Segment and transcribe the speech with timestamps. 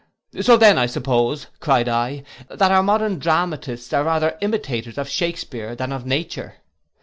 [0.33, 5.75] '—'So then, I suppose,' cried I, 'that our modern dramatists are rather imitators of Shakespear
[5.75, 6.55] than of nature.